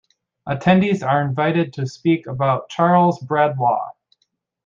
[0.49, 3.91] Attendees are invited to speak about Charles Bradlaugh.